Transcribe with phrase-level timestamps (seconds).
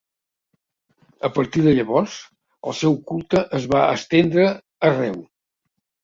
[1.27, 2.15] A partir de llavors,
[2.71, 4.47] el seu culte es va estendre
[4.91, 5.21] arreu.